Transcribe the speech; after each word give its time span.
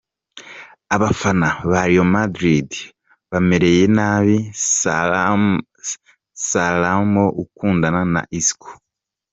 Abafana 0.95 1.47
ba 1.69 1.81
Real 1.89 2.07
Madrid 2.17 2.69
bamereye 3.31 3.83
nabi 3.97 4.37
Salamo 6.51 7.25
ukundana 7.43 8.01
na 8.13 8.21
Isco. 8.39 8.69